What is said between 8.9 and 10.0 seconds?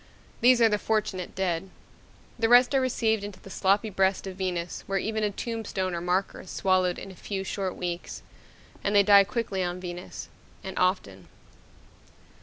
they die quickly on